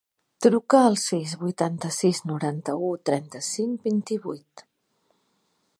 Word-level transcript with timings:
Truca 0.43 0.79
al 0.91 0.95
sis, 1.01 1.33
vuitanta-sis, 1.41 2.23
noranta-u, 2.31 2.91
trenta-cinc, 3.11 3.87
vint-i-vuit. 3.91 4.65